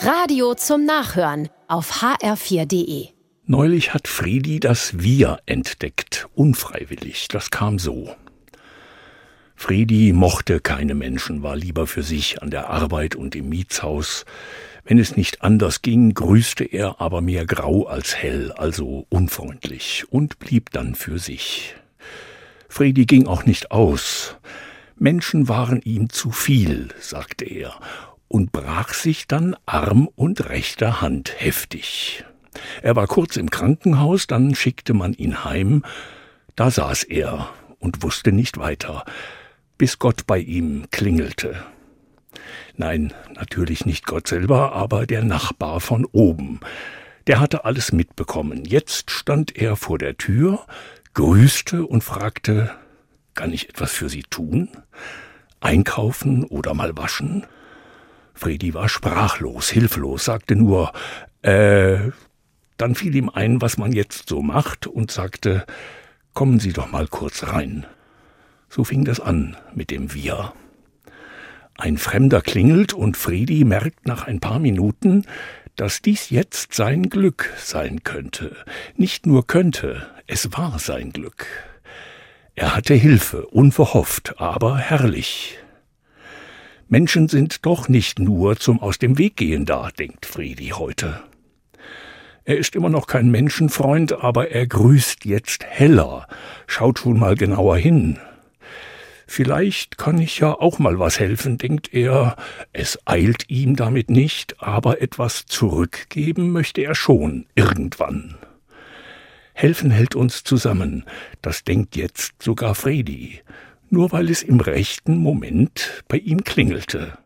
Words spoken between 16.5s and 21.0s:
er aber mehr grau als hell, also unfreundlich, und blieb dann